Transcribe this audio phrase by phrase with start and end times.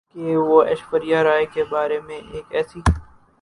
[0.15, 2.79] کہ وہ ایشوریا رائے کے بارے میں ایک ایسی